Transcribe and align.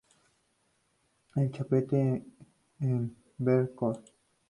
La 1.35 1.43
Chapelle-en-Vercors 1.53 4.01